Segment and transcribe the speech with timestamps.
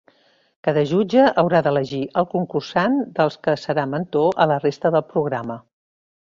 [0.67, 5.63] Cada jutge haurà d'elegir al concursant dels que serà mentor a la resta del programa.